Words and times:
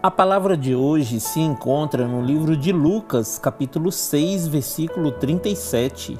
A 0.00 0.12
palavra 0.12 0.56
de 0.56 0.76
hoje 0.76 1.18
se 1.18 1.40
encontra 1.40 2.06
no 2.06 2.22
livro 2.22 2.56
de 2.56 2.70
Lucas, 2.70 3.36
capítulo 3.36 3.90
6, 3.90 4.46
versículo 4.46 5.10
37. 5.10 6.16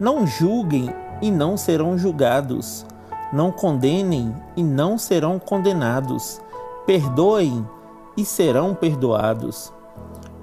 Não 0.00 0.26
julguem 0.26 0.92
e 1.22 1.30
não 1.30 1.56
serão 1.56 1.96
julgados. 1.96 2.84
Não 3.32 3.52
condenem 3.52 4.34
e 4.56 4.64
não 4.64 4.98
serão 4.98 5.38
condenados. 5.38 6.40
Perdoem 6.86 7.64
e 8.16 8.24
serão 8.24 8.74
perdoados. 8.74 9.72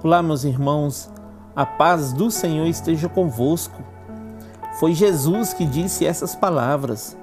Olá, 0.02 0.24
meus 0.24 0.46
irmãos, 0.46 1.12
a 1.54 1.66
paz 1.66 2.14
do 2.14 2.32
Senhor 2.32 2.68
esteja 2.68 3.10
convosco. 3.10 3.84
Foi 4.80 4.94
Jesus 4.94 5.52
que 5.52 5.66
disse 5.66 6.06
essas 6.06 6.34
palavras. 6.34 7.18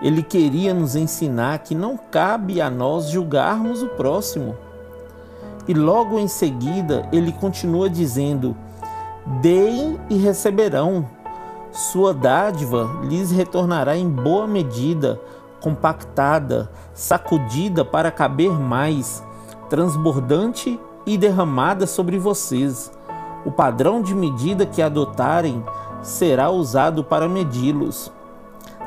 Ele 0.00 0.22
queria 0.22 0.72
nos 0.72 0.96
ensinar 0.96 1.58
que 1.58 1.74
não 1.74 1.98
cabe 1.98 2.62
a 2.62 2.70
nós 2.70 3.10
julgarmos 3.10 3.82
o 3.82 3.88
próximo. 3.88 4.56
E 5.70 5.72
logo 5.72 6.18
em 6.18 6.26
seguida 6.26 7.08
ele 7.12 7.30
continua 7.30 7.88
dizendo: 7.88 8.56
Deem 9.40 10.00
e 10.10 10.16
receberão. 10.16 11.06
Sua 11.70 12.12
dádiva 12.12 12.90
lhes 13.04 13.30
retornará 13.30 13.96
em 13.96 14.08
boa 14.08 14.48
medida, 14.48 15.20
compactada, 15.60 16.68
sacudida 16.92 17.84
para 17.84 18.10
caber 18.10 18.50
mais, 18.50 19.22
transbordante 19.68 20.76
e 21.06 21.16
derramada 21.16 21.86
sobre 21.86 22.18
vocês. 22.18 22.90
O 23.46 23.52
padrão 23.52 24.02
de 24.02 24.12
medida 24.12 24.66
que 24.66 24.82
adotarem 24.82 25.64
será 26.02 26.50
usado 26.50 27.04
para 27.04 27.28
medi-los. 27.28 28.10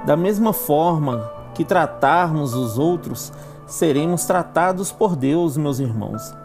Da 0.05 0.17
mesma 0.17 0.51
forma 0.51 1.31
que 1.53 1.63
tratarmos 1.63 2.53
os 2.53 2.77
outros, 2.77 3.31
seremos 3.65 4.25
tratados 4.25 4.91
por 4.91 5.15
Deus, 5.15 5.55
meus 5.55 5.79
irmãos. 5.79 6.42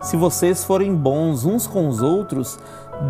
Se 0.00 0.16
vocês 0.16 0.64
forem 0.64 0.94
bons 0.94 1.44
uns 1.44 1.66
com 1.66 1.88
os 1.88 2.02
outros, 2.02 2.58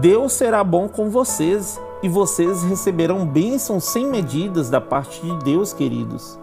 Deus 0.01 0.33
será 0.33 0.62
bom 0.62 0.89
com 0.89 1.11
vocês 1.11 1.81
e 2.03 2.09
vocês 2.09 2.62
receberão 2.62 3.27
bênçãos 3.27 3.84
sem 3.84 4.06
medidas 4.06 4.70
da 4.70 4.81
parte 4.81 5.20
de 5.20 5.37
Deus, 5.45 5.73
queridos. 5.73 6.39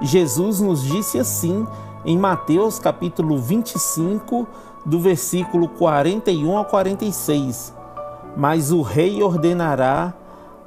Jesus 0.00 0.60
nos 0.60 0.82
disse 0.82 1.18
assim 1.18 1.66
em 2.04 2.16
Mateus 2.16 2.78
capítulo 2.78 3.36
25, 3.36 4.46
do 4.86 5.00
versículo 5.00 5.68
41 5.68 6.56
ao 6.56 6.64
46: 6.64 7.74
Mas 8.36 8.70
o 8.70 8.82
rei 8.82 9.22
ordenará 9.22 10.14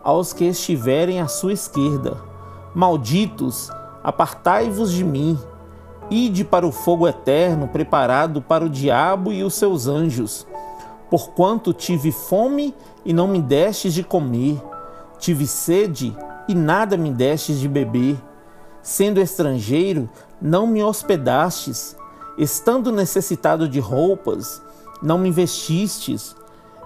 aos 0.03 0.33
que 0.33 0.45
estiverem 0.45 1.21
à 1.21 1.27
sua 1.27 1.53
esquerda: 1.53 2.17
Malditos, 2.75 3.71
apartai-vos 4.03 4.91
de 4.91 5.03
mim, 5.03 5.39
ide 6.11 6.43
para 6.43 6.67
o 6.67 6.71
fogo 6.73 7.07
eterno 7.07 7.69
preparado 7.69 8.41
para 8.41 8.65
o 8.65 8.69
diabo 8.69 9.31
e 9.31 9.43
os 9.43 9.53
seus 9.55 9.87
anjos. 9.87 10.45
Porquanto 11.09 11.73
tive 11.73 12.11
fome 12.11 12.75
e 13.05 13.13
não 13.13 13.27
me 13.27 13.41
destes 13.41 13.93
de 13.93 14.03
comer, 14.03 14.61
tive 15.17 15.47
sede 15.47 16.15
e 16.47 16.53
nada 16.53 16.97
me 16.97 17.09
destes 17.11 17.59
de 17.59 17.67
beber, 17.67 18.21
sendo 18.81 19.21
estrangeiro, 19.21 20.09
não 20.41 20.67
me 20.67 20.83
hospedastes, 20.83 21.95
estando 22.37 22.91
necessitado 22.91 23.67
de 23.69 23.79
roupas, 23.79 24.61
não 25.01 25.17
me 25.17 25.31
vestistes, 25.31 26.35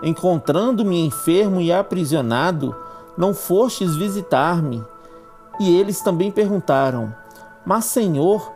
encontrando-me 0.03 1.05
enfermo 1.05 1.61
e 1.61 1.71
aprisionado, 1.71 2.75
não 3.17 3.33
fostes 3.33 3.95
visitar-me? 3.95 4.83
E 5.59 5.77
eles 5.77 6.01
também 6.01 6.31
perguntaram: 6.31 7.15
Mas, 7.65 7.85
Senhor, 7.85 8.54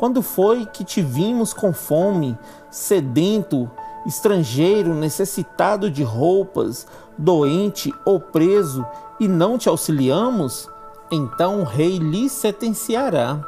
quando 0.00 0.22
foi 0.22 0.64
que 0.64 0.82
te 0.82 1.02
vimos 1.02 1.52
com 1.52 1.74
fome, 1.74 2.34
sedento, 2.70 3.70
estrangeiro, 4.06 4.94
necessitado 4.94 5.90
de 5.90 6.02
roupas, 6.02 6.86
doente 7.18 7.92
ou 8.02 8.18
preso, 8.18 8.82
e 9.20 9.28
não 9.28 9.58
te 9.58 9.68
auxiliamos? 9.68 10.66
Então 11.12 11.60
o 11.60 11.64
rei 11.64 11.98
lhe 11.98 12.30
sentenciará. 12.30 13.38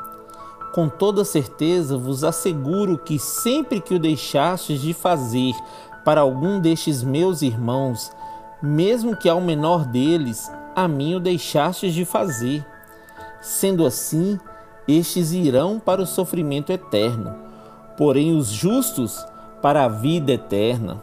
Com 0.75 0.91
toda 0.91 1.25
certeza 1.25 1.97
vos 1.97 2.23
asseguro 2.23 2.99
que 2.99 3.19
sempre 3.19 3.81
que 3.81 3.95
o 3.95 3.99
deixastes 3.99 4.79
de 4.79 4.93
fazer 4.93 5.55
para 6.05 6.21
algum 6.21 6.61
destes 6.61 7.03
meus 7.03 7.41
irmãos, 7.41 8.13
mesmo 8.63 9.17
que 9.17 9.27
ao 9.27 9.41
menor 9.41 9.87
deles, 9.87 10.53
a 10.77 10.87
mim 10.87 11.15
o 11.15 11.21
deixastes 11.21 11.95
de 11.95 12.05
fazer. 12.05 12.63
Sendo 13.41 13.87
assim, 13.87 14.39
estes 14.87 15.33
irão 15.33 15.79
para 15.79 16.03
o 16.03 16.07
sofrimento 16.07 16.73
eterno, 16.73 17.35
porém 17.97 18.37
os 18.37 18.49
justos 18.49 19.25
para 19.61 19.85
a 19.85 19.89
vida 19.89 20.33
eterna. 20.33 21.03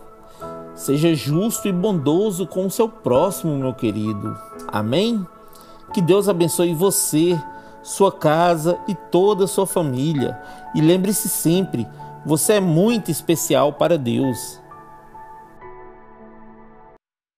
Seja 0.75 1.13
justo 1.13 1.67
e 1.67 1.71
bondoso 1.71 2.47
com 2.47 2.65
o 2.65 2.71
seu 2.71 2.87
próximo, 2.87 3.57
meu 3.57 3.73
querido. 3.73 4.37
Amém? 4.67 5.25
Que 5.93 6.01
Deus 6.01 6.29
abençoe 6.29 6.73
você, 6.73 7.39
sua 7.81 8.11
casa 8.11 8.77
e 8.87 8.95
toda 8.95 9.45
a 9.45 9.47
sua 9.47 9.65
família. 9.65 10.39
E 10.75 10.81
lembre-se 10.81 11.27
sempre, 11.27 11.87
você 12.25 12.53
é 12.53 12.59
muito 12.59 13.09
especial 13.09 13.73
para 13.73 13.97
Deus. 13.97 14.59